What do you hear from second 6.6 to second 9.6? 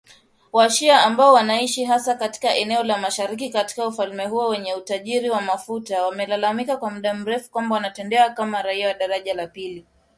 kwa muda mrefu kwamba wanatendewa kama raia wa daraja la